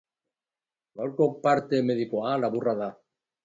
Gaurko 1.03 1.29
parte 1.45 1.85
medikoa 1.93 2.35
laburra 2.47 2.79
da. 2.85 2.93